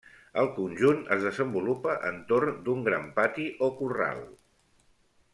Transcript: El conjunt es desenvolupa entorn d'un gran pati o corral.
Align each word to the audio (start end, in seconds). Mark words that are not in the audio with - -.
El 0.43 0.47
conjunt 0.53 1.01
es 1.15 1.25
desenvolupa 1.25 1.97
entorn 2.09 2.57
d'un 2.69 2.81
gran 2.87 3.05
pati 3.19 3.45
o 3.67 3.73
corral. 3.83 4.23